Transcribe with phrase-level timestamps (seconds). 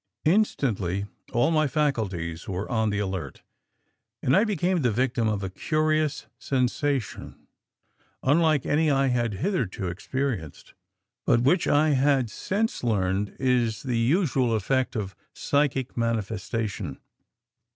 [0.25, 3.43] Instantly all my faculties were on the alert,
[4.23, 7.45] and I became the victim of a curious sensation
[8.23, 10.73] unlike any I had hitherto experienced,
[11.23, 16.97] but which I have since learned is the usual effect of psychic manifestation.